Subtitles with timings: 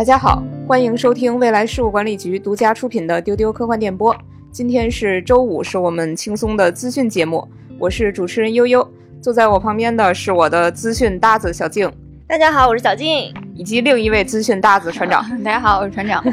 [0.00, 4.16] 大家好，欢迎收听未来事务管理局独家出品的丢丢科幻电波。
[4.50, 7.46] 今天是周五，是我们轻松的资讯节目。
[7.78, 8.90] 我是主持人悠悠，
[9.20, 11.92] 坐在我旁边的是我的资讯搭子小静。
[12.26, 15.22] 大家好，我是小静，以及另一位资讯搭子船长。
[15.44, 16.24] 大家好，我是船长。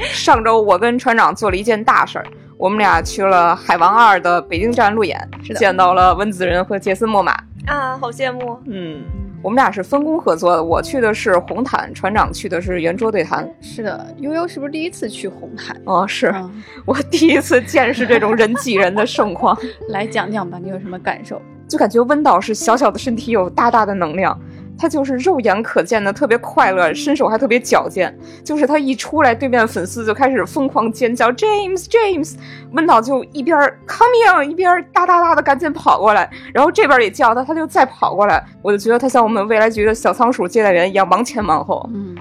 [0.00, 2.26] 上周我跟船长做了一件大事儿，
[2.58, 5.16] 我们俩去了《海王二》的北京站路演，
[5.54, 7.34] 见到了温子仁和杰森·莫玛。
[7.66, 8.58] 啊，好羡慕。
[8.66, 9.04] 嗯。
[9.44, 13.46] 我们俩是分工合作的，我去的是红毯，船长去的是圆桌对谈。
[13.60, 15.78] 是的，悠悠是不是第一次去红毯？
[15.84, 16.34] 哦，是
[16.86, 19.54] 我第一次见识这种人挤人的盛况。
[19.90, 21.42] 来讲讲吧，你有什么感受？
[21.68, 24.38] 就感觉温导是小小的身体有大大的能量。
[24.76, 28.16] 他就是肉眼可见的特别快乐，身手还特别矫健。
[28.42, 32.34] 就是他一出来，对面粉丝就开始疯狂尖叫，James James，
[32.72, 38.44] 温导就一边 coming 一边哒哒哒的赶紧跑过来，然后这边也叫他，他就再跑过来。
[38.62, 41.88] 我就觉得他像我们未来局的小仓鼠接待员一样，忙前忙后。
[41.94, 42.16] 嗯，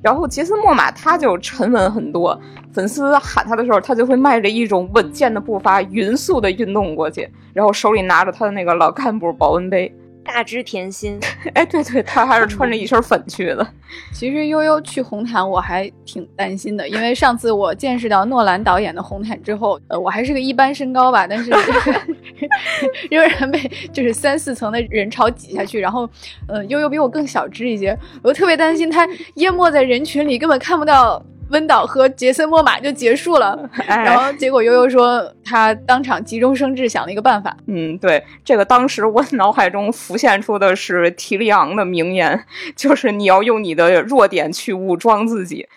[0.00, 2.40] 然后杰森·莫玛他就沉稳很多，
[2.72, 9.92] 粉丝喊他的时候，他就会迈着一种稳健的步伐，匀速的运动过去，然后手里拿着他的那个老干部保温杯。
[10.26, 11.18] 大只甜心，
[11.54, 13.66] 哎，对对，他还是穿着一身粉去的。
[14.12, 21.50] 其实悠悠去红毯，我还挺担心的，因为上次我见识到诺兰导演的红毯之后，呃，我还是个一般身高吧，但是
[23.10, 23.58] 仍然被
[23.92, 26.08] 就是三四层的人潮挤下去，然后，
[26.48, 31.24] 呃，悠悠比我更小只一些，我特别担心他淹没在人群里，根本看不到。
[31.50, 37.56] 温导和杰森·莫玛就结束了，然后结果悠悠说他当场急中生智想了一个办法。
[37.66, 45.68] 嗯，对，这个当时我脑海中浮现出的是提利昂的名言，就是你要用你的弱点去武装自己。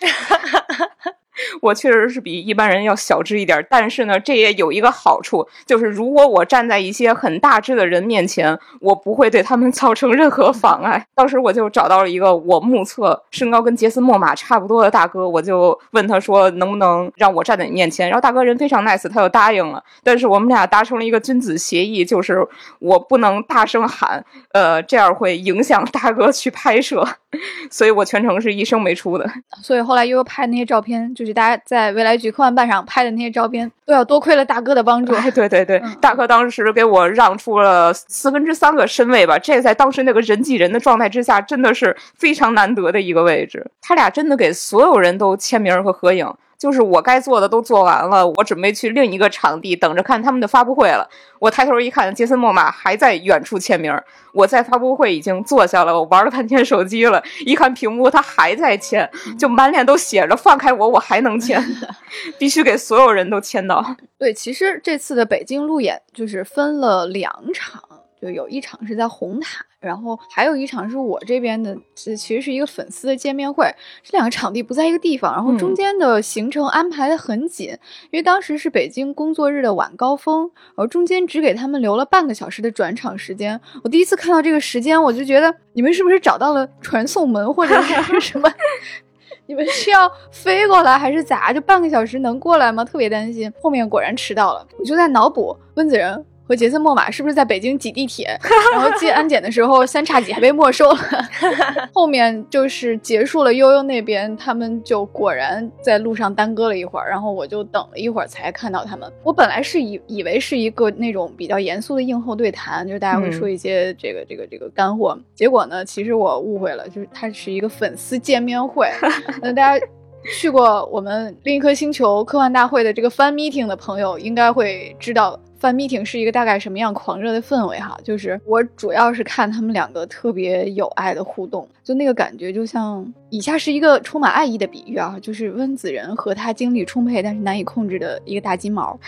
[1.62, 11.04] 我确实是比一般人要小只一点，但是呢，这也有一个好处，就是如果我站在一些很大只的人面前，我不会对他们 造成任何妨碍。
[11.14, 18.08] 当时我就找到了一个我目测身高跟杰森·莫玛差不多的大哥，我就问他说能不能让我站在你面前。
[18.08, 19.82] 然后大哥人非常 nice，他就答应了。
[20.04, 22.46] 但是我们俩达成了一个君子协议，就是
[22.78, 27.06] 我不能大声喊，呃，这样会影响大哥去拍摄，
[27.70, 29.26] 所以我全程是一声没出的。
[29.62, 31.29] 所以后来悠悠拍那些照片，就是。
[31.32, 35.14] 大家在未来局科幻办上拍的那些照片，都要多亏了大哥的帮助。
[35.30, 43.70] 对对对，大哥当时给我让出了四分之三个身位吧，这在当时那个人挤人的状态之下，真的是非常难得的一个位置。
[43.80, 46.32] 他俩真的给所有人都签名和合影。
[46.60, 51.08] 就是我该做的都做完了，我准备去另一个场地等着看他们的发布会了。
[51.38, 53.90] 我抬头一看，杰森·莫玛还在远处签名。
[54.34, 61.58] 我在发布会已经坐下了，我玩了半天手机了，一看屏幕，他还在签，就满脸都写着“放开我，我还能签
[62.38, 63.96] ”，必须给所有人都签到。
[64.18, 67.82] 对，其实这次的北京路演就是分了两场。
[68.20, 73.64] 就有一场是在红毯，然后还有一场是我这边的，其实是一个粉丝的见面会。
[74.02, 77.68] 这两个场地不在一个地方，然后中间的行程安排的很紧，
[78.10, 83.58] 因为当时是北京工作日的晚高峰，然后中间只给他们留了半个小时的转场时间。
[83.82, 88.52] 我第一次看到这个时间，我就觉得你们是不是找到了传送门或者是什么？
[89.46, 91.52] 你们是要飞过来还是咋？
[91.52, 92.84] 就半个小时能过来吗？
[92.84, 93.52] 特别担心。
[93.60, 96.24] 后面果然迟到了，我就在脑补温子仁。
[96.50, 98.36] 和杰森·莫玛是不是在北京挤地铁，
[98.74, 100.98] 然后进安检的时候三叉戟还被没收了？
[101.94, 109.08] 后面就是结束了，悠悠那边他们就果然在路上耽搁了一会儿，然后我就等了一会儿才看到他们。
[109.22, 115.16] 我本来是以以为是一个那种比较严肃的映后对谈，就是大家会说一些这个这个这个干货。
[115.36, 118.88] 结果呢，其实我误会了，就是它是一个粉丝见面会。
[119.40, 119.86] 那大家
[120.34, 125.38] 去过我们另一颗星球科幻大会的这个 fan meeting 的朋友，应该会知道。
[125.60, 127.98] Fan meeting 是一个大概什么样狂热的氛围哈？
[128.02, 138.98] 就是我主要是看他们两个特别有爱的互动，就那个感觉就像以下是一个充满爱意的比喻啊，就是温子仁和他精力充沛但是难以控制的一个大金毛，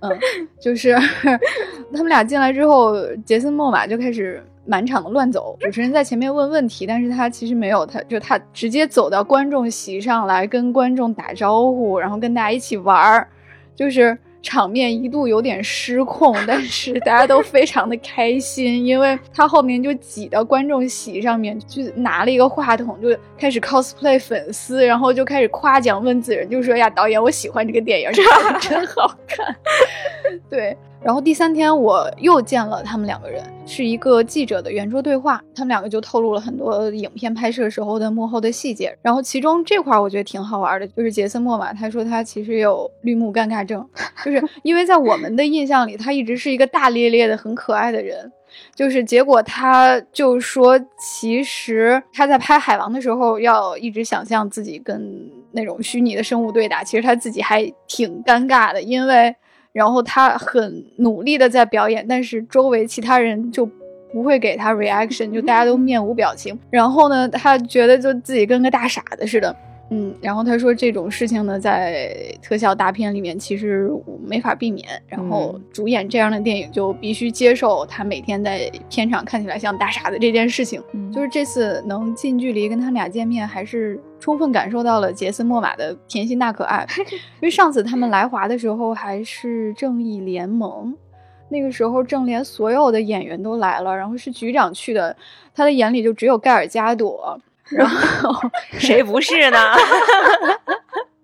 [0.00, 0.10] 嗯，
[0.60, 0.94] 就是
[1.94, 2.94] 他们俩进来之后，
[3.24, 13.26] 杰森·莫玛就开始满场的乱走，主持人在前面问问题，但是他其实没有，他就他直接走到观众席上来跟观众打招呼，然后跟大家一起玩儿，
[13.74, 14.18] 就是。
[14.42, 28.10] 场面一度有点失控，但是大家都非常的开心，因为他后面就挤到观众席上面，就拿了一个话筒，就开始 cosplay 粉丝，然后就开始夸奖温子仁，就说呀，导演，我喜欢这个电影，
[28.60, 29.56] 真好看。
[30.50, 38.96] 对，然后第三天我又见了他们两个人，是一个记者的圆桌对话，他们两个就透露了很多影片拍摄时候的幕后的细节。
[39.02, 43.84] 然后其中这块我觉得挺好玩的，就是杰森·莫玛他说他其实有绿幕尴尬症，
[44.24, 48.30] 就是因为在我们的印象里，他一直是一个大咧咧的、很可爱的人。
[48.74, 55.02] 就是结果，他就说，其实他在拍海王的时候，要一直想象自己跟
[55.52, 59.34] 那种虚拟的生物对打，其实他自己还挺尴尬的，因为
[59.72, 63.68] 然后他很努力的在表演，但是周围其他人就
[64.12, 69.54] 不会给他 reaction，就大家都面无表情，然后呢，他觉得就自己跟个大傻子似的。
[69.94, 73.90] 嗯，然后他说这种事情呢，在特效大片里面其实
[74.26, 74.88] 没法避免。
[75.06, 80.82] 然后主演这样的电影就必须接受他每天在片场看起来像大傻子这件事情。
[81.12, 86.86] 就是这次能近距离跟他俩见面，还是充分感受到了杰森·莫玛的甜心大可爱。
[87.02, 90.94] 因为上次他们来华的时候还是正义联盟，
[91.48, 95.16] 那个时候正联所有的演员都来了，然后是局长去的，
[95.52, 97.36] 他的眼里就只有盖尔加朵。
[97.68, 98.30] 然后
[98.78, 99.58] 谁不是呢？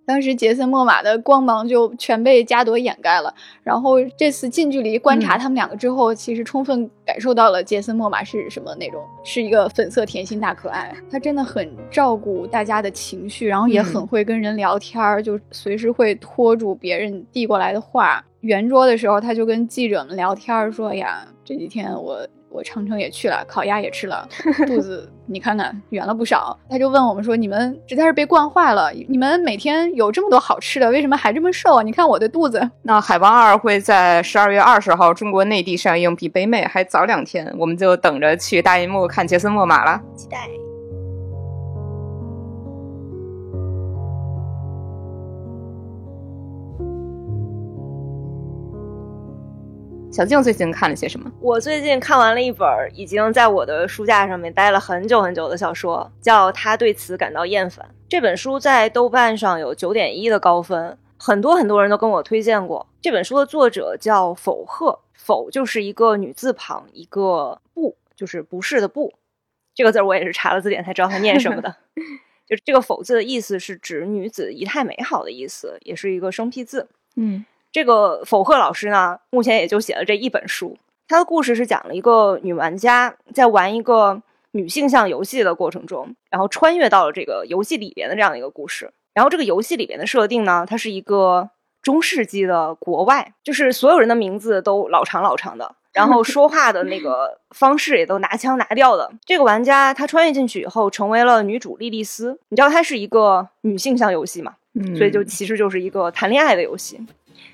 [0.09, 3.35] 当时杰森·莫玛的光芒就全被加朵掩盖了。
[3.63, 10.97] 然后这次近距离观察他们两个之后，其实充分感受到了杰森·莫玛是什么那种，是一个粉色甜心大可爱。
[11.11, 18.25] 他真的很照顾大家的情绪，然后也很会跟人聊天儿，就随时会拖住别人递过来的话。
[18.41, 24.29] 圆桌的时候，他就跟记者们聊天，说：“呀，这几天我……”我长城也去了，烤鸭也吃了，
[24.67, 26.59] 肚子 你看看圆了不少。
[26.69, 31.83] 他就问我们说：“你们实在是被惯坏了，你们每天有这么多好吃的，为什么还这么瘦啊？
[31.83, 40.68] 你看我的肚子。”那《海王二》会在十二月二十号中国内地上映，比北美还早两天，我们就等着去大银幕看杰森·莫玛了，期待。
[50.11, 51.31] 小静最近看了些什么？
[51.41, 57.85] 我最近看完了一本已经在我的书架上面待了很久很久的小说，叫《他对此感到厌烦》。
[58.09, 62.87] 这本书在豆瓣上有九点一的高分，很多很多人都跟我推荐过。
[63.01, 69.13] 这本书的作者叫否鹤，否就是一个女字旁，一个不就是不是的不。
[69.75, 71.77] 这个字我也是查了字典才知道它念什么的。
[72.49, 76.89] 就是这个否字的意思是指女子仪态美好的意思，也是一个生僻字。
[77.15, 77.45] 嗯。
[77.71, 80.77] 这个否赫老师呢，目前也就写了这一本书。
[81.07, 84.21] 他的故事是讲了一个女玩家在玩一个
[84.51, 88.91] 女性向游戏的过程中，然后穿越到了这个游戏里边的这样一个故事。
[89.15, 91.51] 然后这个游戏里边的设定呢，它是一个
[91.83, 99.11] 中世纪的国外，就是所有人的名字都老长老长的，然后 说话的那个方式也都拿腔拿调的。
[99.25, 102.39] 这个玩家她穿越进去以后，成为了女主莉莉丝。
[102.51, 104.55] 你知道它是一个女性向游戏嘛？
[104.97, 107.01] 所以就其实就是一个谈恋爱的游戏。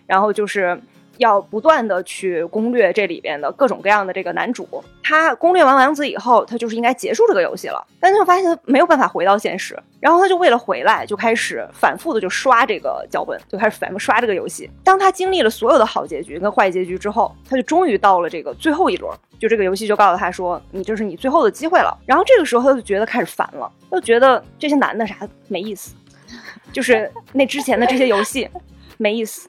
[0.06, 0.80] 然后就是
[1.18, 4.66] 要不断的去攻略这里边的各种各样的这个男主。
[5.02, 7.86] 他攻略完王子以后，他就是应该结束这个游戏了。
[8.00, 14.68] 但他就发现没有办法回到现实，然后他就为了回来，就开始反复的就刷这个脚本，就开始反复刷这个游戏。
[14.82, 25.16] 当他经历了所有的好结局跟坏结局之后，他就终于到了这个最后一轮，就这个游戏就告诉他说：“你这是你最后的机会了。”然后这个时候他就觉得开始烦了，他就觉得这些男的啥
[25.48, 25.94] 没意思，
[26.72, 28.48] 就是那之前的这些游戏
[28.96, 29.48] 没意思。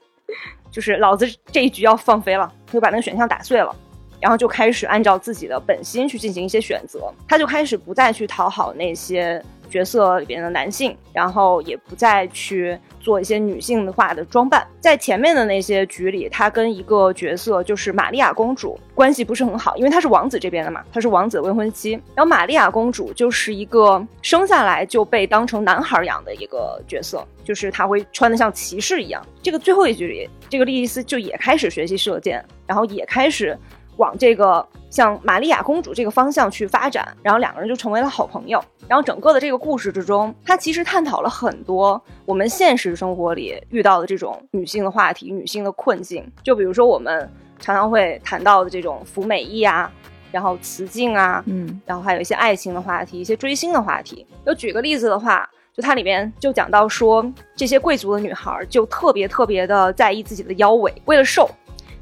[0.71, 3.75] 就是老子这一局要放飞了，他就把那个选项打碎了，
[4.19, 9.43] 然后就开始按照自己的本心去进行一些选择，他就开始不再去讨好那些。
[9.75, 14.65] 角色里边的男性，然后也不再去做一些女性化的装扮。
[14.79, 21.91] 在前面的那些局里，他跟一个角色就是玛利亚公主关系不是很好，因为她是王子这边的嘛，她是王子未婚妻。
[22.15, 29.21] 然后玛利亚公主就是一个生下来就被当成男孩养的一个角色，就是她会穿的像骑士一样。
[29.43, 33.59] 这个最后一局里，这个莉莉丝就也开始学习射箭，然后也开始。
[33.97, 38.63] 往这个像玛利亚公主这个方向去发展，然后两个人就成为了好朋友。
[38.87, 46.31] 然后整个的这个故事之中，它其实探讨了很多我们现实生活里遇到的这种女性的话题、女性的困境。
[46.43, 47.27] 就比如说我们
[47.59, 49.91] 常常会谈到的这种服美役啊，
[50.31, 54.25] 然后雌竞啊，嗯，然后还有一些爱情的话题、一些追星的话题。
[54.45, 57.25] 就举个例子的话，就它里面就讲到说，
[57.55, 61.49] 这些贵族的女孩就特别特别的在意自己的腰围，为了瘦，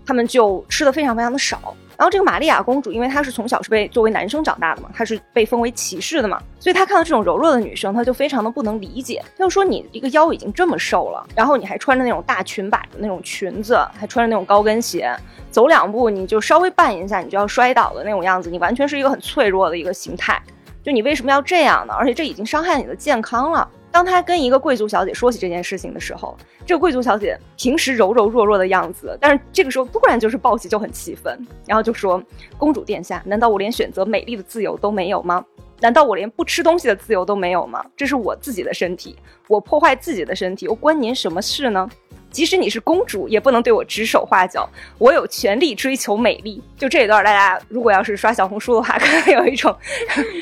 [0.06, 1.74] 她们就吃的非常非常的少。
[2.04, 9.24] 然后这个玛利亚公主，因为她是从小是被作为男生长大的嘛，她是被封为骑士的嘛，所以她看到这种柔弱的女生，她就非常的不能理解。
[9.38, 15.16] 她就说：“你一个腰已经这么瘦了，然后你还穿着那种大裙摆的那种裙子，还穿着那种高跟鞋，
[15.50, 20.38] 走两步你就稍微绊一下，你就要摔倒的那种样子，你完全是一个很脆弱的一个形态。
[20.84, 21.94] 就你为什么要这样呢？
[21.98, 26.36] 而且这已经伤害你的健康了。”当他跟一个贵族小姐说起这件事情的时候，
[26.66, 32.22] 这个贵族小姐平时柔柔弱弱的样子，但是这个时候突然就是暴起，就很气愤，然后就说
[32.58, 35.46] ：“公主殿下，难道我连选择美丽的自由都没有吗？
[35.80, 37.86] 难道我连不吃东西的自由都没有吗？
[37.96, 39.16] 这是我自己的身体，
[39.48, 41.88] 我破坏自己的身体，又关您什么事呢？”
[42.34, 44.68] 即使你是公主，也不能对我指手画脚。
[44.98, 46.62] 我有权利追求美丽。
[46.78, 49.74] 就这一段，大家如果要是刷小红书的话，可能有一种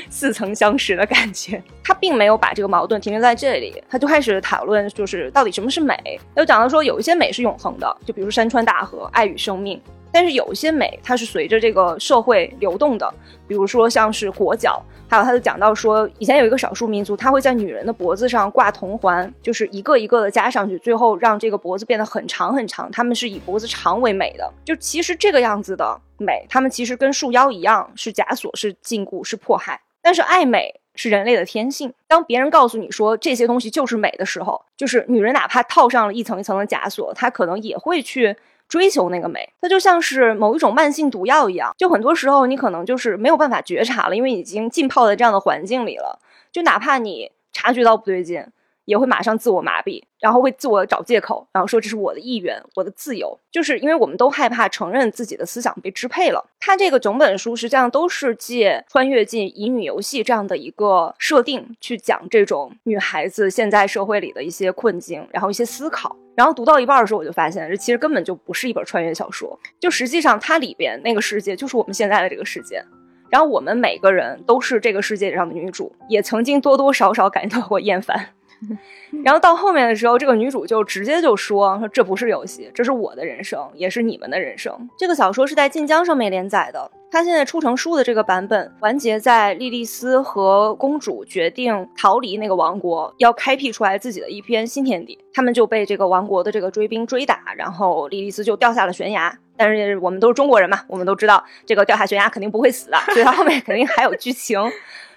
[0.09, 1.61] 似曾相识的感觉。
[1.83, 5.95] 他并没有把这个矛盾停留在这里，他就开始讨论，就是到底什么是美。
[6.33, 9.79] 他就讲到说，有一些美是永恒的，就比如山川大河、爱与生命。
[10.11, 13.13] 但是有一些美，它是随着这个社会流动的，
[13.47, 22.91] 比如说像是裹脚，还有他就讲到说，以前有一个少数民族，他会在女人的脖子上挂铜环，就是一个一个的加上去，最后让这个脖子变得很长很长。
[22.91, 29.79] 他们是以脖子长为美的，就其实这个样子的美，他们其实跟束腰一样，是枷锁，是禁锢，是迫害。
[30.01, 38.35] 但是爱美是人类的天性，当别人告诉你说这些东西就是美的时候，就是女人哪怕套上了一层一层的枷锁，她可能也会去。
[38.71, 46.17] 追求那个美，它就像是某一种慢性毒药一样，就很多时候你可能就是没有办法觉察了，因为已经浸泡在这样的环境里了。
[46.53, 48.45] 就哪怕你察觉到不对劲。
[48.85, 56.43] 也会马上自我麻痹，然后会自我找借口，然后说这是我的意愿，我的自由，就是因为我们都害怕承认自己的思想被支配了。
[56.59, 66.15] 他这个整本书实际上都是借穿越进乙女游戏这样的一个设定去讲这种女孩子现在社会里的一些困境，然后一些思考。
[66.33, 72.83] 然后读到一半的时候，我就发现这其实根本就不是一本穿越小说，就实际上它里边那个世界就是我们现在的这个世界，
[73.29, 78.29] 然后我们每个人都是这个世界上的女主，也曾经多多少少感到过厌烦。
[79.23, 95.17] 然后到后面的时候，这个女主就直接就说：“说这不是游戏，这是我的人生，也是你们的人生。”这个小说是在晋江上面连载的，它现在出成书的这个版本完结在莉莉丝和公主决定逃离那个王国，要开辟出来自己的一片新天地。
[95.33, 99.37] 他们就被这个王国的这个追兵追打，然后莉莉丝就掉下了悬崖。
[99.57, 104.59] 但是我们都是中国人嘛，我们都知道这个掉下悬崖肯定不会死的，所以它后面肯定还有剧情。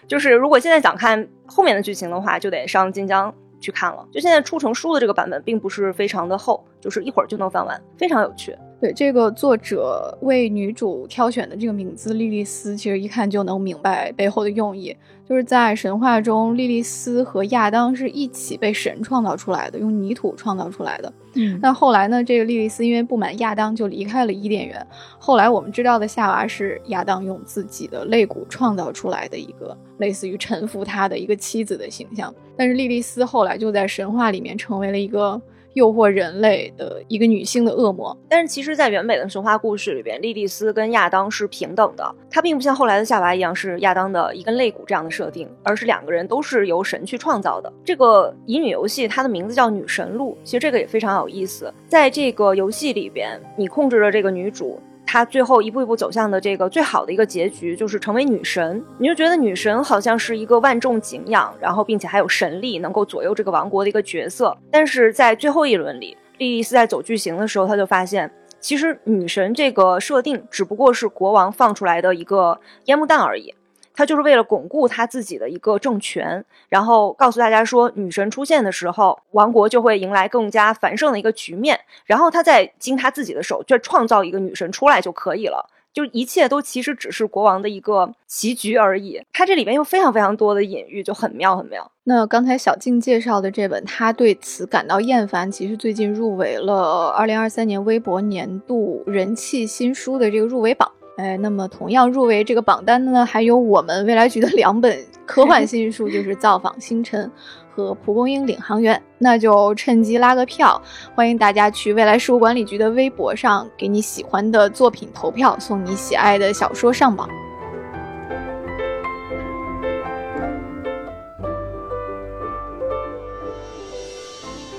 [0.06, 4.06] 就是如果现在想看后面的剧情的话，就得上晋江去看了。
[4.12, 8.56] 就现在出成书的这个版本，并不是非常的厚，就是一会儿就能翻完，非常有趣。
[8.84, 14.94] 对这个作者为女主挑选的这个名字莉莉丝，其实一看就能明白背后的用意。
[15.26, 21.10] 就是在神话中，莉莉丝和亚当是一起被神创造出来的，用泥土创造出来的。
[21.32, 22.22] 嗯，那后来呢？
[22.22, 24.86] 这个莉莉丝因为不满亚当，就离开了伊甸园。
[25.18, 32.32] 后来我们知道的夏娃是亚当用自己的肋骨创造出来的一个类似于臣服他的一个妻子的形象。
[32.54, 35.40] 但是莉莉丝后来就在神话里面成为了一个。
[35.75, 47.73] 诱惑人类的一个女性的恶魔，但是其实，在原本的神话故事里边，莉莉丝跟亚当是平等的，她并不像后来的夏娃一样是亚当的一根肋骨这样的设定，而是两个人都是由神去创造的。
[47.85, 54.81] 这个乙女游戏，它的名字叫女神路，其实这个也非常有意思，在这个游戏里边，你控制着这个女主。
[55.14, 58.85] 她最后一步一步走向的这个最好的一个结局，就是成为女神。
[58.99, 64.59] 你就觉得女神好像是一个万众敬仰，然后并且还有神力能够左右这个王国的一个角色。
[64.73, 68.28] 但是在最后一轮里，莉莉丝在走剧情的时候，她就发现，
[68.59, 73.54] 其实女神这个设定只不过是国王放出来的一个烟幕弹而已。
[73.94, 81.78] 他就是为了巩固他自己的一个政权，然后告诉大家说，女神出现的时候，王国就会迎来更加繁盛的一个局面。
[82.04, 85.70] 然后他再经他自己的手，就创造一个女神出来就可以了。
[85.92, 89.22] 就一切都其实只是国王的一个棋局而已。
[89.32, 91.88] 他这里面有非常非常多的隐喻，就很妙很妙。
[92.02, 100.90] 那刚才小静介绍的这本，他对此感到厌烦，其实最近入围了二零二三年微博年度人气新书的这个入围榜。
[101.16, 107.25] 哎，那么同样入围这个榜单的呢，还有我们未来局的两本科 幻新书，就是《造访星辰》
[107.73, 108.97] 和《蒲公英领航员》。
[109.18, 110.83] 那就趁机拉个票，
[111.14, 117.28] 欢迎大家去未来事务管理局的微博上给你喜欢的作品投票，送你喜爱的小说上榜。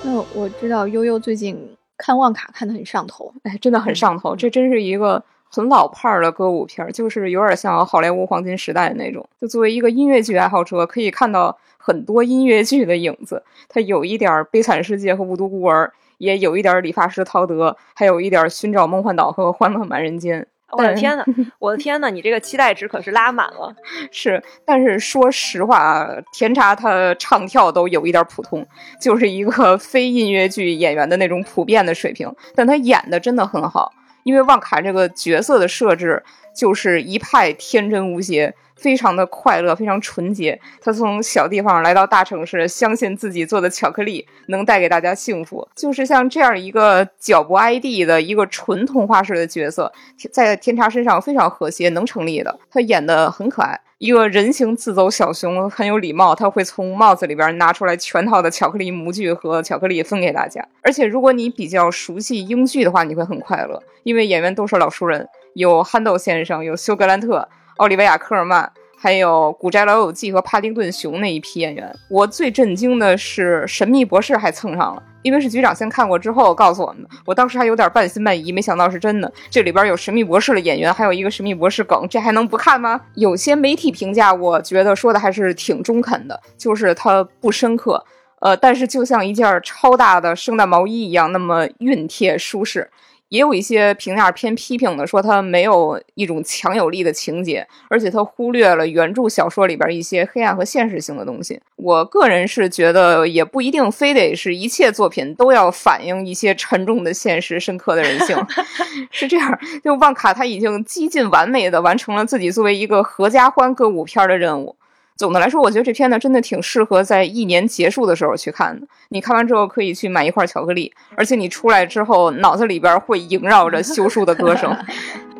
[0.03, 1.57] 那我知道悠悠最近
[1.97, 5.23] 看旺卡看得很上头，哎，真的很上头，这真是一个。
[5.55, 9.25] 很老派儿的歌舞片，就是有点像好莱坞黄金时代的那种。
[9.39, 13.41] 就作为一个音乐剧爱好者，可以看到很多音乐剧的影子。
[13.69, 20.41] 它有一点《悲惨世界》和《无独孤儿》，也有一点《理发师陶德》，还有一点《寻找梦幻岛》和《欢乐满人间》。
[20.71, 21.23] 我的天呐，
[21.59, 23.73] 我的天呐，你这个期待值可是拉满了。
[24.11, 28.65] 是，但是说实话，甜茶他唱跳都有一点普通，
[28.99, 32.29] 就是一个 非音乐剧演员的那种普遍的水平。
[32.55, 33.93] 但他演的真的很好。
[34.25, 36.21] 因为旺卡这个角色的设置
[36.53, 38.53] 就是一派天真无邪。
[38.75, 40.59] 非常的快乐，非常纯洁。
[40.81, 45.65] 他从小地方来到大城市，相信自己做的巧克力能带给大家幸福。
[45.73, 49.89] 就是像这样一个脚不挨地的一个纯童话式的角色，
[50.29, 52.59] 在天茶身上非常和谐，能成立的。
[52.69, 56.35] 他演的很可爱，一个人形自走小熊，很有礼貌。
[56.35, 60.67] 他会从帽子里边拿出来全套的巧克力模具和巧克力分给大家。
[60.81, 67.47] 而且如果你比较熟悉英剧的话，你会很快乐，因为演员都是老熟人，有憨豆先生，有休格兰特。
[67.77, 79.31] 奥利维亚·科尔曼，还有《古宅老友记》和《帕丁顿熊》那一批演员，我最震惊的是《神秘博士》还蹭上了，因为是局长先看过之后告诉我们的，我当时还有点半信半疑，没想到是真的。
[79.49, 82.99] 这里边有《神秘博士》的演员，还有一个《神秘博士》梗，这还能不看吗？
[83.15, 88.03] 有些媒体评价，我觉得说的还是挺中肯的，就是它不深刻，
[88.39, 92.89] 呃，但是就像一件超大的圣诞毛衣一样，那么熨帖舒适。
[93.29, 101.59] 也有一些评价偏批评的，说它没有一种强有力的情节，而且它忽略了原著小说里边一些黑暗和现实性的东西。
[101.75, 108.37] 我个人是觉得，也不一定非得是一切作品都要反映一些沉重的现实、深刻的人性。
[109.11, 114.75] 是这样，就旺卡他已经几近完美的完成了自己作为一个合家欢歌舞片的任务。
[115.15, 118.85] 总的来说，我觉得这片呢真的挺适合在一年结束的时候去看的。
[119.09, 124.75] 你看完之后可以去买一块巧克力，而且你出来之后脑子里边会萦绕着修书的歌声。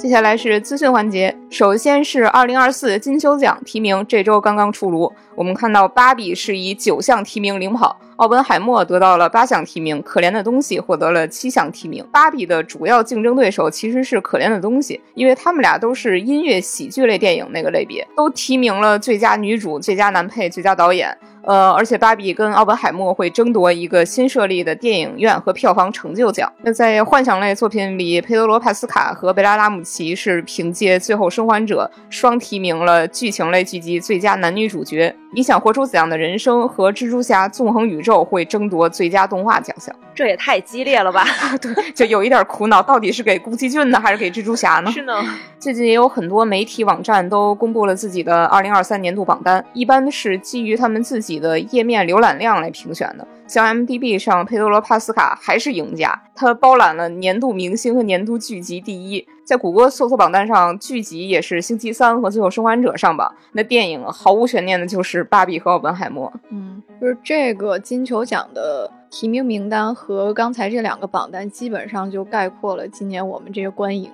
[0.00, 5.12] 接下来是资讯环节，首先是二零二四金球奖提名，这周刚刚出炉。
[5.34, 8.00] 我们看到芭比是以九项提名领跑。
[8.16, 12.02] 奥本海默得到了八项提名，可怜的东西获得了七项提名。
[12.10, 21.14] 芭比的主要竞争对手其实是可怜的东西，因为他们俩都是音乐喜剧类电影那个类别，都提名了最佳女主、最佳男配、最佳导演。
[21.42, 26.52] 呃，而且芭比跟奥本海默会争夺一个新设立的电影院和票房成就奖。
[26.62, 35.14] 那在幻想类作品里，佩德罗·帕斯卡和贝拉·拉姆齐是凭借《最后生还者》双提名了剧情类剧集最佳男女主角。
[35.32, 36.68] 你想活出怎样的人生？
[36.68, 39.94] 和蜘蛛侠：纵横宇宙会争夺最佳动画奖项。
[40.20, 41.24] 这也太激烈了吧？
[41.62, 44.90] 对，就有一点苦恼，到底是给宫崎骏呢，还是给蜘蛛侠呢？
[44.92, 45.14] 是呢。
[45.58, 53.26] 最近也有很多媒体网站都公布了自己的二零二三年度榜单，一般是基于他们自己的页面浏览量来评选的。
[53.50, 59.26] 像 M D B 上，佩德罗·帕斯卡还是赢家，他包揽了年度明星和年度剧集第一。
[59.44, 63.34] 在谷歌搜索榜单上，剧集也是《星期三》和《最后生还者》上榜。
[63.50, 66.32] 那电影毫无悬念的就是《芭比》和《奥本海默》。
[66.50, 74.08] 嗯，就是这个金球奖的提名名单和刚才这两个榜单，基本上就概括了今年我们这些观影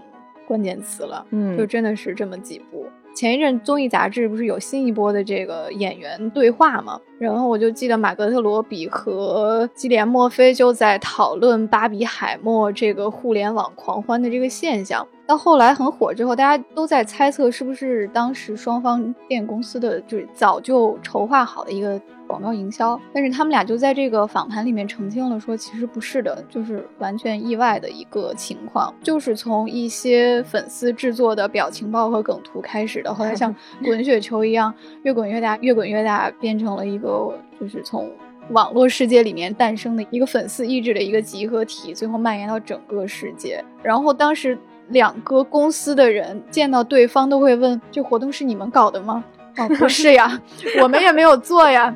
[0.49, 1.27] 关键词了。
[1.29, 2.87] 嗯，就真的是这么几部。
[3.17, 7.01] 前一阵综艺杂志不是有新一波的这个演员对话吗？
[7.19, 15.09] 然后我就记得马格特罗比和基连墨菲就在讨论巴比海默这个互联网狂欢的这个现象。
[15.27, 22.99] 到后来很火之后，大家都在猜测是不是当时双方电影公司的就是早就筹划好的一个广告营销。
[23.13, 38.09] 但是他们俩就在这个访谈里面澄清了，说其实不是的，就是完全意外的一个情况，就是从一些粉丝制作的表情包和梗图开始的，后来像 滚雪球一样越滚越大，越滚越大，变成了一个就是从
[38.51, 43.61] 网络世界里面诞生的一个粉丝意志的一个集合体，最后蔓延到整个世界。
[43.83, 44.57] 然后当时。
[44.89, 49.25] 两个公司的人见到对方都会问：“这活动是你们搞的吗？”
[49.59, 50.41] 哦，不是呀，
[50.83, 51.95] 我们也没有做呀。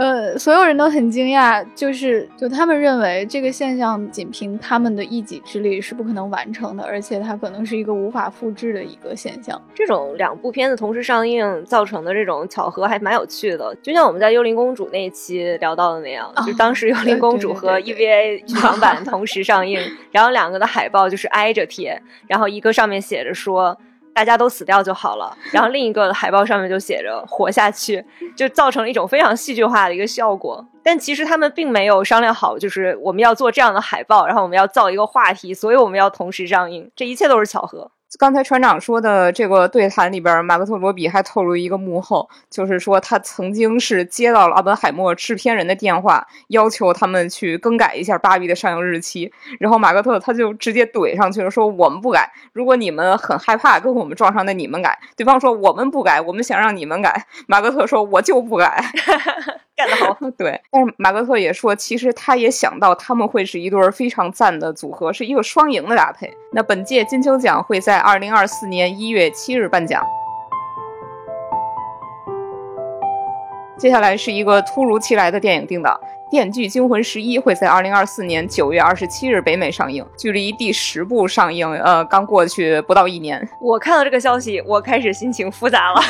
[0.00, 9.60] 呃，所有人都很惊讶，就是就他们认为这个现象仅凭他们的一己之力是不可能完成的，而且它可能是一个无法复制的一个现象。
[9.74, 19.78] 这种两部片子同时上映造成的这种巧合还蛮有趣的，就像我们在《幽灵公主》那一期聊到的那样，就当时《幽灵公主》和 EVA 剧场版同时上映，
[20.10, 23.76] 然后两个的海报就是挨着贴，然后一个上面写着说。
[24.20, 28.04] 大家都死掉就好了， 然后另一个海报上面就写着“活下去”，
[28.36, 30.62] 就造成了一种非常戏剧化的一个效果。
[30.82, 37.90] 但其实他们并没有商量好，就是我们要做这样的海报，然后我们要造一个话题，所以我们要同时上映，这一切都是巧合。
[38.18, 49.32] 刚才船长说的这个对谈里边，马克特罗比还透露一个幕后，就是说他曾经是接到了奥本海默制片人的电话，要求他们去更改一下芭比的上映日期。
[49.58, 52.30] 然后马克特他就直接怼上去了，说我们不改。
[52.52, 54.98] 如果你们很害怕跟我们撞上，那你们改。
[55.16, 57.26] 对方说我们不改，我们想让你们改。
[57.46, 58.84] 马克特说我就不改。
[60.36, 60.60] 对。
[60.70, 66.30] 但是马格特也说，其实他也想到他们会是一对非常赞的组合，是一个双赢的搭配。
[66.52, 70.04] 那本届金球奖会在二零二四年一月七日颁奖。
[73.80, 75.98] 接下来是一个突如其来的电影定档，
[76.30, 83.48] 《电锯惊魂十一》会在二零二四年九月二十七日北美上映，距离第十部上映，呃，刚过去不到一年。
[83.58, 86.00] 我看到这个消息，我开始心情复杂了。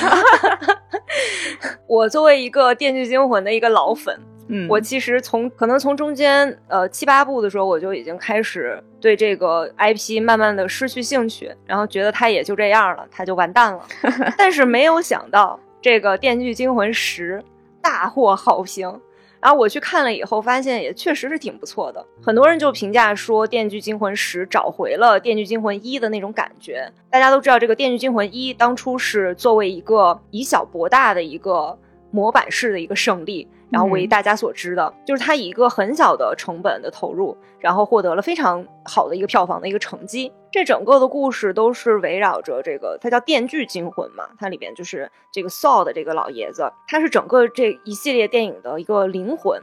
[1.87, 4.19] 我作为一个《电锯惊魂》的一个老粉。
[4.49, 13.81] 嗯，我其实从可能从中间呃七八部的时候，我就已经开始对这个 IP 慢慢的失去兴趣，然后觉得它也就这样了，它就完蛋了。
[14.37, 17.39] 但是没有想到这个《电锯惊魂十》
[17.83, 19.01] 大获好评，
[19.41, 22.05] 然后我去看了以后，发现也确实是挺不错的。
[22.23, 26.91] 很多人就评价说，《电锯惊魂十》找回了《电锯惊魂一》的那种感觉。
[27.11, 31.79] 大家都知道，这个《电锯惊魂一》当初是作为一个以小博大的一个
[32.11, 33.49] 模板式的一个胜利。
[33.71, 40.33] 然后为大家所知的，就是他以一个很小的成本的投入，然后获得了非常好的一个票房的一个成绩。
[40.51, 49.63] 这整个的故事都是围绕着这个，它叫《电锯惊魂》嘛，它里边就是这个 Saw 的这个老爷子，他是整个这一系列电影的一个灵魂，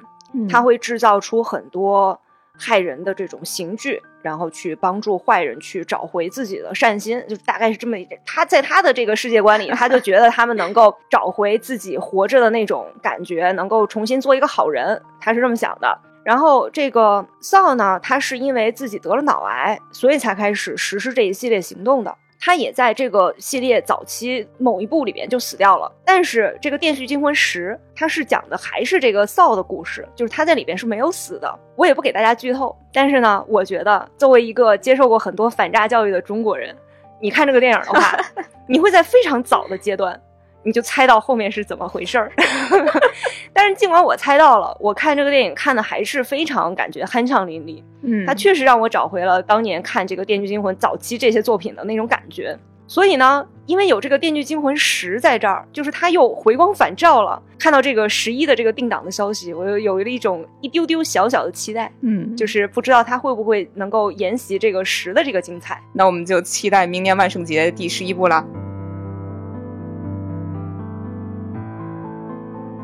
[0.50, 2.20] 他会制造出很多。
[2.60, 8.20] 害人的这种刑具，然后去帮助坏人去找回自己的善心，就大概是这么一点。
[8.26, 15.98] 他在他的这个世界观里，他就觉得他们能够找回自己活着的那种感觉，能够重新做一个好人，他是这么想的。
[16.26, 22.14] 然后这个 Saw 呢，他是因为自己得了脑癌，所以才开始实施这一系列行动的。
[22.40, 31.60] 他也在这个系列早期某一部里边就死掉了，但是这个《电锯惊魂十》它是讲的还是这个扫的故事，就是他在里边是没有死的。
[31.76, 36.76] 我也不给大家剧透，但是呢，我觉得作为一个接受过很多反诈教育的中国人，
[37.20, 38.18] 你看这个电影的话，
[38.68, 40.20] 你会在非常早的阶段。
[40.64, 42.30] 你就猜到后面是怎么回事儿，
[43.58, 47.82] 但是尽管我猜到了，我看这个电影看的还是非常感觉酣畅淋漓。
[48.04, 52.56] 嗯，它确实让我找回了当年看这个《电锯惊魂》早期这些作品的那种感觉。
[52.86, 57.42] 所以呢，因为有这个《电锯惊魂十》在这儿，就是它又回光返照了。
[57.58, 61.92] 看到这个十一的这个定档的消息，我又有了一种一丢丢小小的期待。
[62.02, 65.82] 嗯，就是不知道它会不会能够沿袭这个十的这个精彩。
[65.94, 68.46] 那我们就期待明年万圣节第十一部了。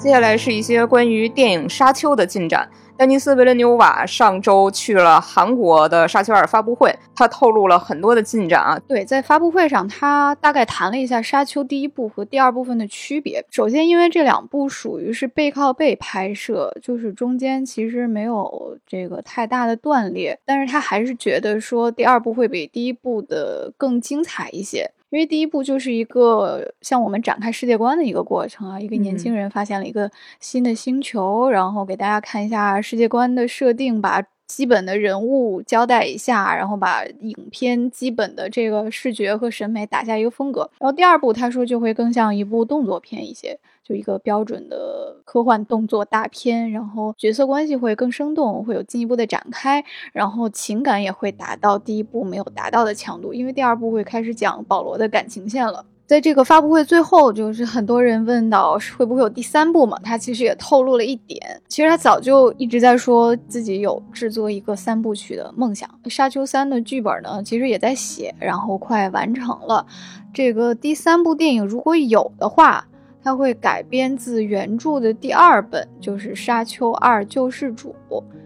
[0.03, 2.69] 接下来是一些关于电影《沙丘》的进展。
[2.97, 8.77] 丹尼斯·维伦纽瓦上周去了韩国的《沙丘二》发布会，他透露了很多的进展啊。
[8.85, 13.45] 对，在发布会上，他大概谈了一下《沙丘》第一部和第二部分的区别。
[13.49, 24.91] 首先，因为这两部属于是背靠背拍摄，就是中间其实没有这个太大的断裂，但是他还是觉得说第二部会比第一部的更精彩一些。
[25.13, 34.23] 因为第一步就是一个向我们展开世界观的一个过程啊，一个年轻人发现了一个新的星球，然后给大家看一下世界观的设定，把
[34.53, 40.69] 基本的人物交代一下，然后把影片基本的这个视觉和审美打下一个风格。
[40.77, 43.59] 然后第二部他说就会更像一部动作片一些。
[43.83, 55.83] 就一个标准的科幻动作大片，然后角色关系会更生动，会有进一步的展开，然后情感也会达到第一部没有达到的强度，因为第二部会开始讲保罗的感情线了。
[56.05, 59.97] 在这个发布会最后，就是很多人问到会不会有第三部嘛？
[60.03, 65.89] 他其实也透露了一点，其实他早就一直在说自己有制作一个三部曲的梦想。
[66.09, 69.85] 沙丘三的剧本呢，其实也在写，然后快完成了。
[70.33, 72.85] 这个第三部电影如果有的话。
[73.23, 77.95] 它会改编自原著的第二本，就是《沙丘二救世主》，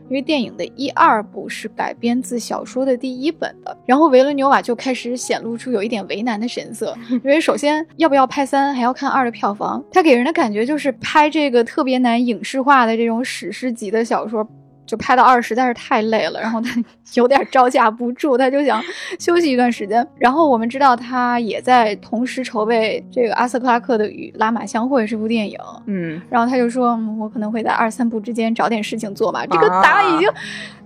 [0.08, 3.78] 因为电影的一二部是改编自小说的第一本的。
[3.86, 9.84] 然后维伦纽瓦就开始显露出有一点为难的神色， 因为首先要不要拍三，还要看二的票房。
[9.92, 14.48] 他给人的感觉就是拍这个特别难影视化的这种史诗级的小说。
[14.88, 16.72] 就拍到二实在是太累了，然后他
[17.14, 18.82] 有点招架不住，他就想
[19.20, 20.06] 休息一段时间。
[20.18, 29.46] 然后我们知道他也在同时筹备这个阿瑟克拉克的《与拉玛相会》这部电影，嗯，然后他就说，我可能会在二三部之间找点事情做吧。
[29.46, 30.30] 这个答案已经，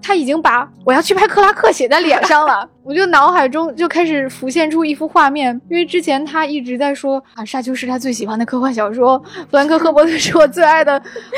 [0.02, 9.18] 他已经把我要去拍克拉克写在脸上了， 我就脑海中就开始浮现出一幅画面，因为之前他一直在说啊，《沙丘》是他最喜欢的科幻小说，
[9.50, 10.94] 弗兰克·赫伯特是我最爱的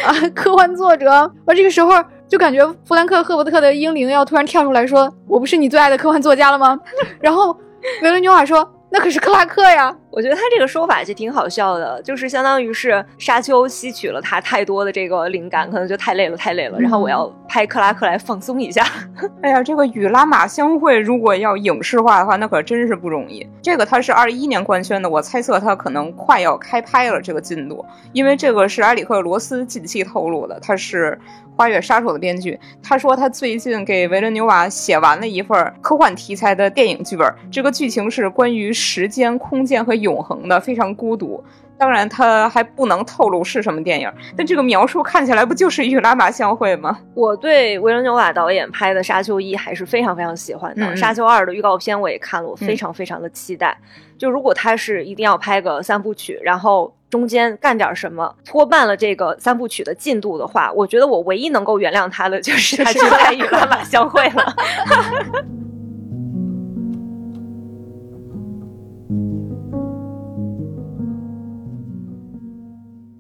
[0.06, 1.10] 啊科幻作者，
[1.46, 1.94] 而这个时候。
[2.34, 6.76] 就感觉弗兰克·赫伯特的英灵要突然跳出来说：“我不是你最爱的科幻作家了吗？”
[7.22, 7.56] 然后
[8.02, 16.80] 维伦纽瓦说：“那可是克拉克呀。”我觉得他这个说法就挺好笑的，就是相当于是沙丘吸取了他太多的这个灵感，可能就太累了，太累了。
[16.80, 18.86] 然后我要拍克拉克来放松一下。
[19.42, 23.48] 哎呀，这个与拉玛相会，如果要影视化的话，那可真是不容易。
[23.60, 31.20] 这个他是二一年官宣的，我猜测他可能快要开拍了这个进度，因为这个是埃里克·罗斯近期透露的，他是
[31.58, 40.03] 《花月杀手》的编剧，他说他最近给维伦纽瓦写完了一份科幻题材的电影剧本，这个剧情是关于时间、空间和。
[40.04, 41.44] 永恒的，非常孤独。
[41.76, 47.00] 当然，他还不能透露是什么电影，但这个描述看起来不就是与拉玛相会吗？
[47.16, 53.76] 我对维伦纽瓦导演拍的《沙丘一》还是非常非常喜欢的，沙丘二》的预告片我也看了，我非常非常的期待。
[54.18, 64.56] 就如果他是一定要拍个三部曲，然后中间干点什么拖慢了这个三部曲的进度的话，我觉得我唯一能够原谅他的就是他去拍《与拉玛相会》了。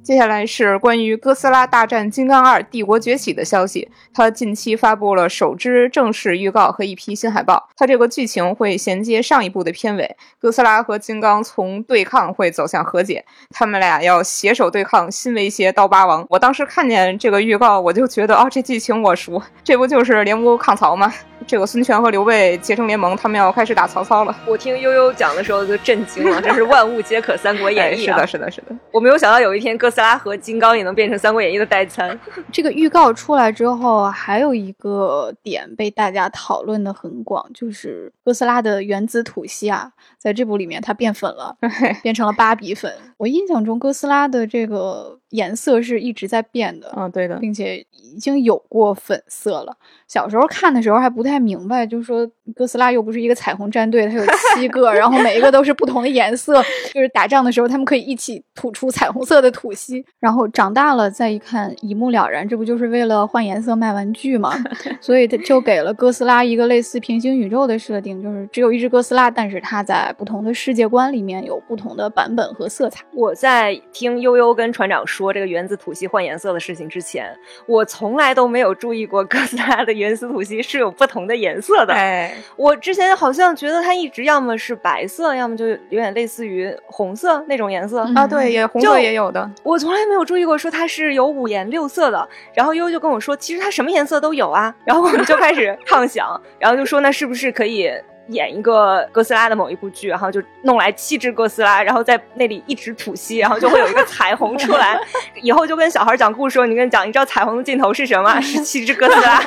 [0.04, 3.90] 接下来是关于《哥斯拉大战金刚二：帝国崛起》的消息。
[4.14, 7.70] 它近期发布了首支正式预告和一批新海报。
[7.78, 16.28] 它这个剧情会衔接上一部的片尾，哥斯拉和金刚从对抗会走向和解，他们俩要携手对抗新威胁刀疤王。
[16.30, 21.14] 我当时看见这个预告，我就觉得啊，这剧情我熟，这不就是联乌抗曹吗？
[21.46, 24.34] 这个孙权和刘备结成联盟，他们要开始打曹操了。
[24.46, 28.18] 我听悠悠讲的时候就震惊了， 这是万物皆可《三国演义》啊！
[28.20, 28.76] 哎是的，是的，是的。
[28.92, 32.20] 我没有想到有一天哥斯拉和金刚也能变成《三国演义》的代餐。
[32.52, 41.56] 这个预告出来之后，还有一个点被大家讨论的很广，就是哥斯拉的原子吐息啊，在这部里面它变粉了，
[42.02, 42.92] 变成了芭比粉。
[43.18, 47.38] 我印象中哥斯拉的这个颜色是一直在变的，嗯，对的。
[47.38, 49.78] 并且已经有过粉色了。
[50.14, 54.24] 小时候看的时候还不太明白，就是说哥斯拉又不是一个彩虹战队，它有
[54.54, 56.62] 七个，然后每一个都是不同的颜色，
[56.94, 60.06] 就是打仗的时候他们可以一起吐出彩虹色的吐息。
[60.20, 64.54] 然后长大了再一看，一目了然，这不就是为了换颜色卖玩具吗？
[65.02, 73.04] 所以他就给了哥斯拉一个类似平行宇宙的设定，就是只有一只哥斯拉，但是它在不同的世界观里面有不同的版本和色彩。
[73.14, 77.36] 我在听悠悠跟船长说这个原子吐息换颜色的事情之前，
[77.68, 81.94] 我从来都没有注意过哥斯拉的原斯吐息是有不同的颜色的。
[81.94, 88.04] 哎，我之前好像觉得它一直要么是白色，要么就有点类似于红色那种颜色。
[88.04, 89.50] 嗯啊，对，也红就色也有的。
[89.64, 92.28] 我从来没有注意过说它是有五颜六色的。
[92.54, 94.74] 然后悠悠就跟我说，其实它什么颜色都有啊。
[94.84, 97.90] 然后我们就开始 畅想，然后就说那是不是可以
[98.28, 105.00] 演一个哥斯拉的某一部剧，然后就弄来七只哥斯拉，然后在那里一直吐息，然后就会有一个彩虹出来。
[105.42, 108.40] 以后就跟小孩讲故事说，你跟你讲，你知道彩虹的尽头是什么？
[108.42, 109.42] 是七只哥斯拉。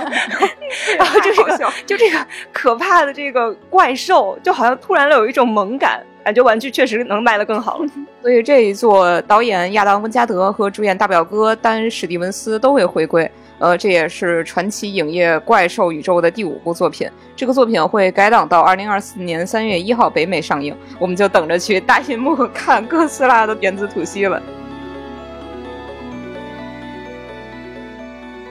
[0.98, 7.86] 然后就这个就这个可怕的这个怪兽，就好像突然有一种萌感，感觉玩具确实能卖得更好了。
[8.20, 13.30] 所以这一座导演亚当·温加德和主演大表哥丹·史蒂文斯都会回归。
[13.58, 17.10] 呃，这也是传奇影业怪兽宇宙的第五部作品。
[17.34, 24.40] 这个作品会改档到二零二四年三月一号北美上映，我们就等着去大银幕 看哥斯拉的原子吐息了。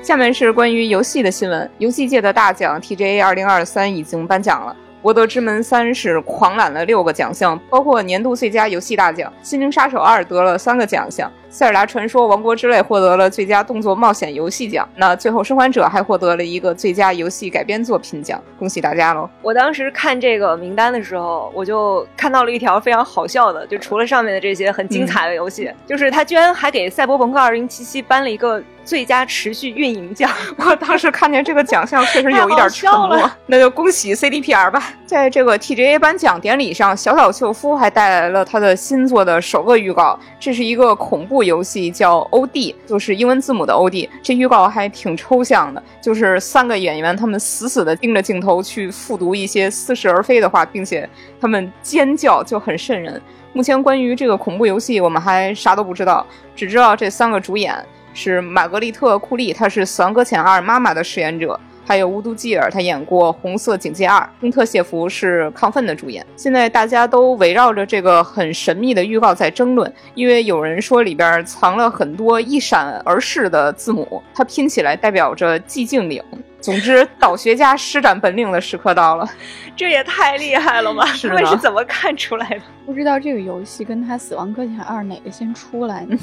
[0.01, 4.75] 下面是关于游戏的新闻，游戏界的大奖 TGA 二零二三已经颁奖了。
[5.01, 19.29] 《博德之门三》是狂揽了六个奖项，包括年度最佳游戏大奖，《心灵杀手二》得了三个奖项，《塞尔达传说：王国之泪》获得了最佳动作冒险游戏奖，那《最后生还者》还获得了一个最佳游戏改编作品奖，恭喜大家喽！
[19.41, 27.69] 我当时看这个名单的时候，我就看到了一条非常好笑的，就除了上面的这些很精彩的游戏，就是他居然还给《赛博朋克2077》
[28.03, 30.29] 颁了一个最佳持续运营奖。
[30.59, 33.31] 我当时看见这个奖项，确实 有一点沉默。
[33.45, 34.91] 那就恭喜 CDPR 吧！
[35.05, 40.19] 在这个 TGA 颁奖典礼上，小岛秀夫还带来了他的新作的首个预告。
[40.37, 44.09] 这是一个恐怖游戏，叫 OD，就是英文字母的 OD。
[44.21, 51.07] 这预告还挺抽象的，就是三个演员他们死死地盯着镜头去复读一些似是而非的话，并且
[51.39, 53.21] 他们尖叫就很瘆人。
[53.53, 57.75] 目前关于这个恐怖游戏，我们还啥都不知道，只知道这三个主演。
[58.17, 66.25] 是玛格丽特·库利，她是《死亡搁浅二》妈妈的饰演者，还有乌都基尔，他演过《红色警戒二》，亨特谢弗是亢奋的主演。
[66.35, 76.23] 现在大家都围绕着这个很神秘的预告在争论，因为有人说里边藏了很多一闪而逝的字母，它拼起来代表着寂静岭。
[76.65, 79.29] 总之，导学家施展本领的时刻到了。
[79.77, 81.05] 这也太厉害了吧！
[81.21, 82.61] 他们是怎么看出来的？
[82.87, 86.17] 不知道这个游戏跟他《死亡搁浅二》哪个先出来呢？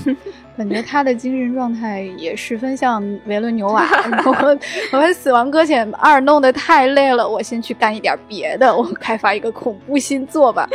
[0.56, 3.86] 感觉他的精神状态也十分像维伦纽瓦。
[4.24, 4.58] 我
[4.92, 10.68] 我们《死亡搁浅二》弄得太累了，我先去干一点别的，我开发一个恐怖新作吧。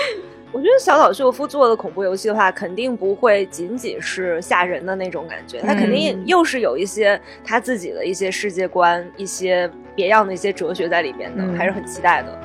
[0.54, 12.40] 我觉得小岛秀夫做的恐怖游戏的话，肯定不会仅仅是吓人的那种感觉，他肯定又是有一些他自己的一些世界观、一些别样的一些哲学在里面的，嗯还是很期待的。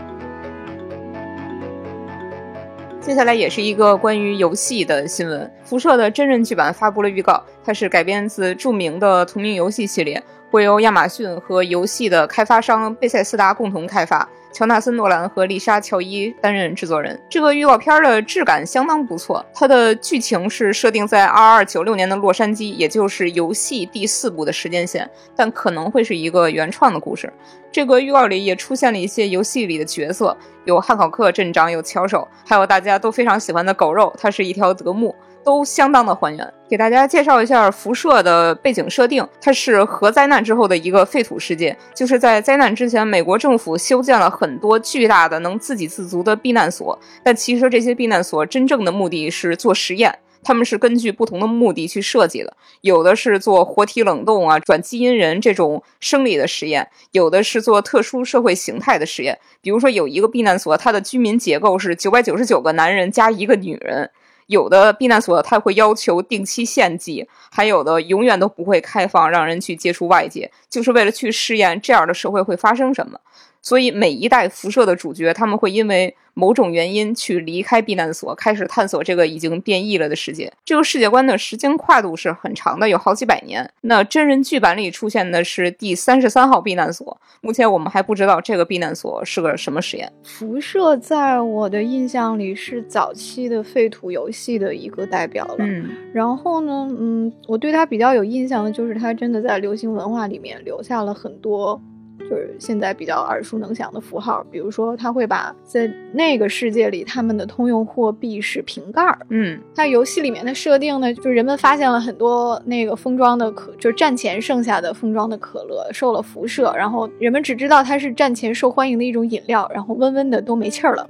[3.01, 14.29] 接下来也是一个关于游戏的新闻，《辐射》的真人剧版发布了预告，它是改编自著名的同名游戏系列，会由亚马逊和游戏的开发商贝塞斯达共同开发。
[14.53, 17.19] 乔纳森·诺兰和丽莎·乔伊担任制作人。
[17.29, 27.33] 这个预告片的质感相当不错，它的剧情是设定在二二九六年的洛杉矶，也就是游戏第四部的时间线，但可能会是一个原创的故事。
[27.71, 30.37] 这个预告里也出现了一些游戏里的角色，
[30.67, 35.15] 有汉考克镇长，有巧手，还有大家都非常喜欢的狗肉，它是一条德牧。
[35.45, 39.27] 都相当的还原，给大家介绍一下辐射的背景设定。
[39.41, 59.39] 它是核灾难之后的一个废土世界，就是在灾难之前，美国政府修建了很多巨大的能自给自足的避难所，但其实这些避难所真正的目的是做实验，他们是根据不同的目的去设计的，有的是做活体冷冻啊、转基因人这种生理的实验，有的是做特殊社会形态的实验。
[59.61, 64.11] 比如说有一个避难所，它的居民结构是九百九十九个男人加一个女人。
[64.53, 73.19] 有的避难所他会要求定期献祭，还有的永远都不会开放让人去接触外界，就是为了去试验这样的社会会发生什么。
[73.63, 80.53] 所以每一代辐射的主角，他们会因为某种原因去离开避难所，开始探索这个已经变异了的世界。
[80.65, 83.71] 这个世界观的时间跨度是很长的，有好几百年。
[83.83, 90.11] 那真人剧版里出现的是第三十三号避难所，目前我们还不知道这个避难所是个什么实验。
[90.25, 95.57] 辐射在我的印象里是早期的废土游戏的一个代表了。
[95.61, 101.81] 嗯，然后呢，嗯，我对它比较有印象的就是它真的在流行文化里面留下了很多。
[102.29, 121.09] 就是现在比较耳熟能详的符号，比如说他会把在那个世界里他们的通用货币是瓶盖儿，嗯，它游戏里面的设定呢，就是人们发现了很多那个封装的可，就是战前剩下的封装的可乐受了辐射，然后人们只知道它是战前受欢迎的一种饮料，然后温温的都没气儿了。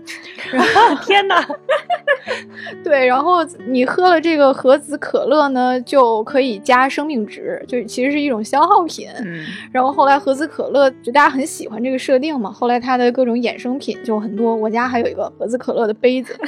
[1.04, 1.46] 天哪！
[2.84, 9.08] 对，然后你喝了这个盒子可乐呢，就可以加生命值，就其实是一种消耗品。
[9.24, 10.90] 嗯，然后后来盒子可乐。
[11.02, 14.54] 就大家很喜欢这个设定嘛，后来它的各种衍生品就很多。
[14.54, 16.38] 我家还有一个盒子可乐的杯子，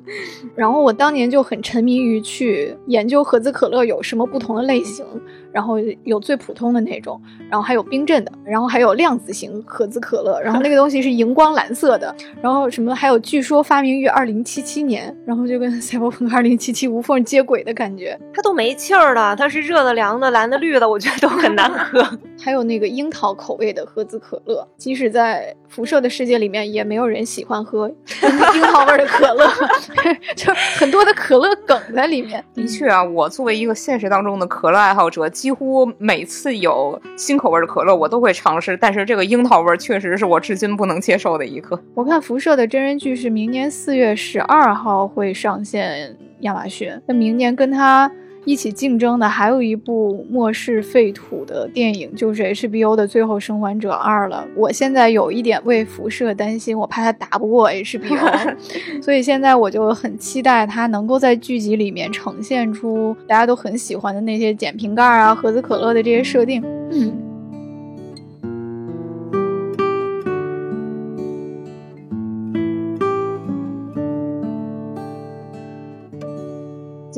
[0.54, 5.04] 然后我当年就很沉迷于去研究盒子可乐有什么不同的类型。
[5.52, 18.18] 然后有最普通的那种，然后还有冰镇的，然后还有量子型盒子可乐，然后那个东西是荧光蓝色的，然后什么还有据说发明于二零七七年，然后就跟赛博朋克二零七七无缝接轨的感觉。
[18.32, 22.02] 它都没气儿了，它是热的、凉的、蓝的、绿的，我觉得都很难喝。
[22.42, 29.48] 还有那个樱桃口味的盒子可乐，即使在辐射的世界里面，也没有人喜欢喝樱桃味的可乐，
[30.34, 32.44] 就很多的可乐梗在里面。
[32.54, 35.28] 的确啊，我作为一个现实当中的可乐爱好者。
[35.42, 41.76] 几乎每次有新口味的可乐，我都会尝试，但是这个樱桃味确实是我至今不能接受的一个。
[41.94, 48.08] 我看辐射的真人剧是明年四月十二号会上线亚马逊，那明年跟它。
[48.44, 54.46] 一起竞争的还有一部末世废土的电影，就是 HBO 的《最后生还者二》了。
[54.56, 58.56] 我现在有一点为辐射担心，我怕它打不过 HBO，
[59.00, 66.62] 所以现在我就很期待它能够在剧集里面呈现出大家都很喜欢的那些捡瓶盖啊、盒子可乐的这些设定。
[66.90, 67.31] 嗯。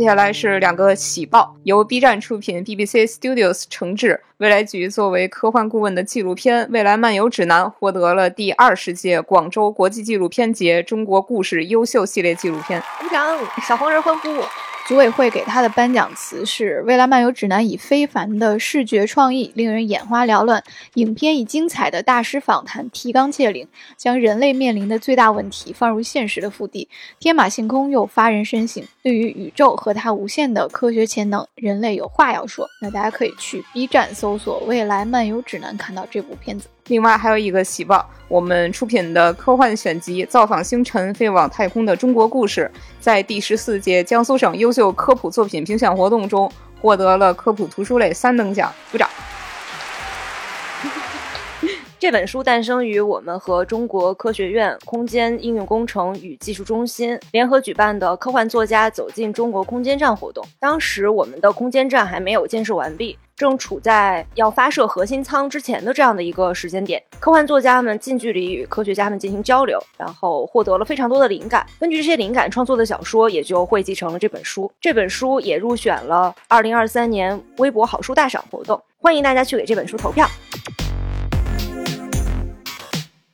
[0.05, 12.83] 接下来是两个喜报，由 B 站出品，BBC Studios 承制，未来局作为科幻顾问的纪录片《未来漫游指南》获得了第二十届广州国际纪录片节中国故事优秀系列纪录片。
[13.01, 13.35] 鼓掌，
[13.67, 14.29] 小黄人欢呼。
[14.87, 20.61] 组委会给他的颁奖词是：《未来漫游指南》以非凡的视觉创意，令人眼花缭乱；
[20.95, 23.67] 影片以精彩的大师访谈，提纲挈领，
[23.97, 26.87] 将人类面临的最大问题放入现实的腹地，
[27.19, 28.85] 天马行空又发人深省。
[29.03, 32.69] 对于宇宙和它无限的科学潜能，人类有话要说。
[32.83, 36.69] 那大家可以去 B 站搜索《未来漫游指南》，看到这部片子。
[36.89, 42.71] 另外还有一个喜报，我们出品的科幻选集《造访星辰，飞往太空的中国故事》
[43.01, 46.51] 在第十四届江苏省优秀科普作品评选活动中
[46.83, 49.09] 获得了科普图书类三等奖，鼓掌。
[51.99, 60.45] 这本书诞生于我们和中国科学院空间应用工程与技术中心联合举办的科幻作家走进中国空间站活动。
[60.61, 67.03] 当时我们的空间站还没有建设完毕，正处在要发射核心舱之前的这样的一个时间点。
[67.19, 71.67] 科幻作家们近距离与科学家们进行交流，然后获得了非常多的灵感。
[71.81, 74.71] 根据这些灵感创作的小说，也就汇集成了这本书。
[74.81, 80.29] 这本书也入选了二零二三年微博好书大赏活动，欢迎大家去给这本书投票。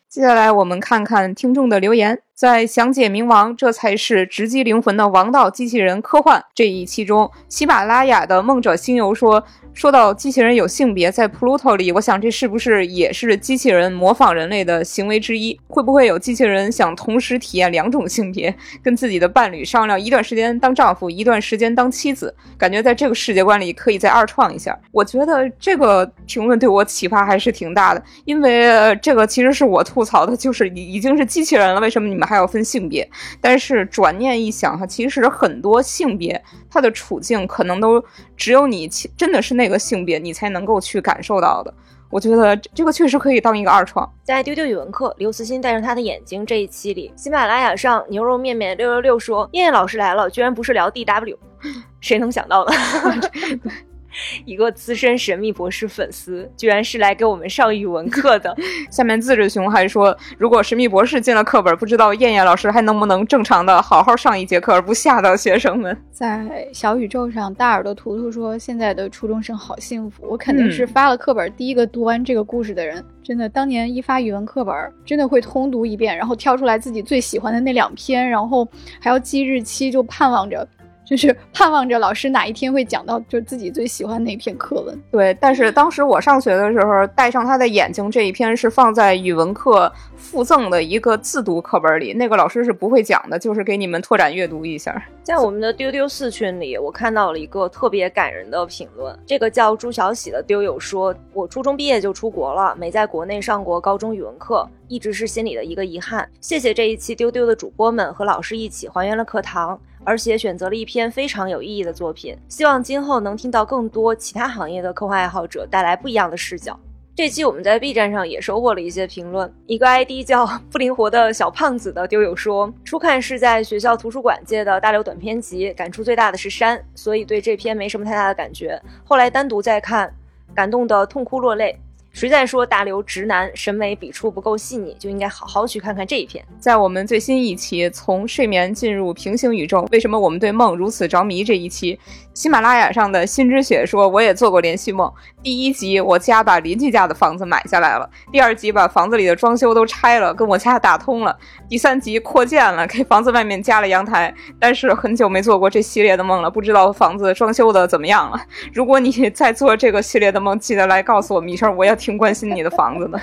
[0.08, 2.20] 接下来我们看看听众的留言。
[2.34, 9.44] 在详解冥王，这才是直击灵魂的王道机器人科幻这一期中，喜马拉雅的梦者星游说。
[9.72, 15.58] 说到机器人有性别，在 Pluto 里，我想这是不是也是机器人模仿人类的行为之一？
[15.68, 22.34] 会不会有机器人想同时体验两种性别，跟自己的伴侣商量一段时间当丈夫，一段时间当妻子？
[22.58, 24.78] 感觉在这个世界观里可以再二创一下。
[24.92, 33.08] 我觉得这个评论对我启发还是挺大的，因为这个其实是我吐槽的，就是已已经是机器人了，为什么你们还要分性别？
[33.40, 38.04] 但是转念一想哈，其实很多性别它的处境可能都
[38.36, 39.70] 只有你真的是那。
[39.70, 41.72] 个性别你才能够去感受到的，
[42.10, 44.12] 我觉得这个确实可以当一个二创。
[44.24, 51.38] 在丢丢语文课，刘慈欣戴上他的眼睛这一期里，喜马拉雅上牛肉面面六六六说，燕燕老师来了，居然不是聊 D W，
[52.02, 52.72] 谁能想到呢？
[54.44, 58.54] 一个资深神秘博士粉丝，居然是来给我们上语文课的。
[58.90, 65.96] 下面自治熊还说，如果神秘博士进了课本，不知道燕燕老师还能不能正常的好好上一节课，而不吓到学生们。
[66.10, 70.26] 在小宇宙上，大耳朵图图说，现在的初中生好幸福。
[70.28, 73.04] 我肯定是发了课本第一个读完这个故事的人。
[73.22, 78.66] 真的，当年一发语文课本，真的会通读一遍，然后挑出来自己最喜欢的那两篇，然后
[78.98, 80.66] 还要记日期，就盼望着。
[81.10, 84.96] 就是盼望着老师哪一天会讲到，就自己最喜欢那篇课文。
[85.10, 95.04] 对，但是当时我上学的时候，戴上他的眼睛这一篇是放在语文课附赠的一个自读课本里，那个老师是不会讲的，就是给你们拓展阅读一下。
[95.24, 106.28] 在我们的丢丢四群里，我看到了一个特别感人的评论，这个叫朱小喜的丢友说：“我初中毕业就出国了，没在国内上过高中语文课，一直是心里的一个遗憾。
[106.40, 109.76] 谢谢这一期丢丢的主播们和老师一起还原了课堂。”
[110.10, 116.76] 而且选择了一篇非常有意义的作品，希望今后能听到更多其他行业的科幻爱好者带来不一样的视角。
[117.14, 128.82] 这期我们在 B 站上也收获了一些评论，一个 ID 叫不灵活的小胖子的丢友说，初看是在学校图书馆借的大刘短篇集，感触最大的是山，所以对这篇没什么太大的感觉。
[129.04, 130.12] 后来单独再看，
[130.56, 131.78] 感动的痛哭落泪。
[132.12, 136.44] 谁在说大刘直男审美笔触不够细腻，就应该好好去看看这一篇。
[136.58, 141.98] 在我们最新一期从睡眠进入平行宇宙，为什么我们对梦如此着迷这一期。
[142.34, 145.12] 喜马拉雅上的心之雪说：“我也做过连续梦。
[145.42, 151.32] 第一集，我家把邻居家的房子买下来了；第二集，把房子里的装修都拆了，跟我家打通了；
[151.68, 154.32] 第三集，扩建了，给房子外面加了阳台。
[154.58, 158.40] 但是很久没做过这系列的梦了，不知道房子装修的怎么样了。
[158.72, 163.20] 如果你在做这个系列的梦，记得来告诉我，们一声，我也挺关心你的房子的。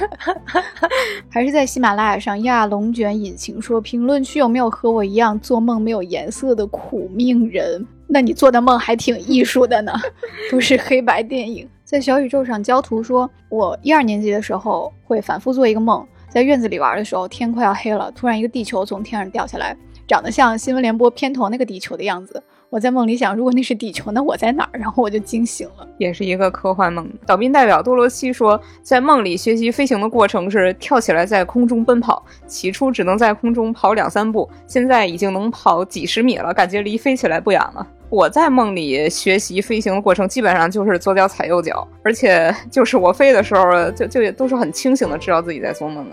[1.30, 9.91] 还是在喜马拉雅上，亚龙卷引擎说：评论区有没有和我一样做梦没有颜色的苦命人？”那你做的梦还挺艺术的呢，
[10.49, 11.67] 都是黑白电影。
[11.84, 19.75] 在小宇宙上，焦图说，我一二年级的时候会反复做一个梦，在院子里玩的时候，天快要黑了，突然一个地球从天上掉下来，
[20.08, 22.41] 长得像新闻联播片头那个地球的样子。
[22.70, 24.80] 我在梦里想，如果那是地球，那我在哪儿？
[24.80, 27.10] 然后我就惊醒了，也是一个科幻梦。
[27.26, 37.88] 岛宾代表多罗西说，在梦里学习飞行的过程是跳起来在空中奔跑，起初只能在空中跑两三步，现在已经能跑几十米了，感觉离飞起来不远了。
[38.10, 46.05] 我在梦里学习飞行的过程，基本上就是左脚踩右脚，而且就是我飞的时候，就就也都是很清醒的，知道自己在做梦。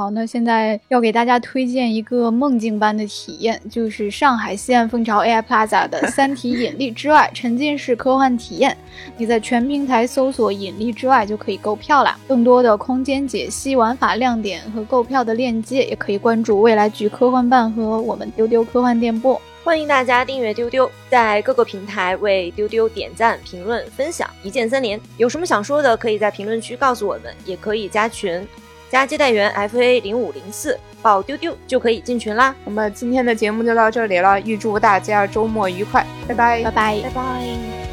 [0.00, 8.74] 好，那现在要给大家推荐一个梦境般的体验，就是上海西岸凤巢 AI Plaza 的 《三体：引力之外》沉浸式科幻体验。
[9.18, 12.18] 你在全平台搜索“引力之外”就可以购票啦。
[12.26, 19.38] 更多的空间解析、玩法亮点和购票的链接，也可以关注未来局科幻办和我们丢丢科幻电波。
[19.62, 24.98] 欢迎大家订阅丢丢，在各个平台为丢丢点赞、评论、分享，一键三连。
[25.18, 28.42] 有什么想说的，可以在评论区告诉我们，也可以加群。
[28.90, 32.54] 加接待员 F A 零五零四报丢丢就可以进群啦。
[32.64, 37.89] 那么今天的节目就到这里了，预祝大家周末愉快，拜拜，拜拜，拜拜。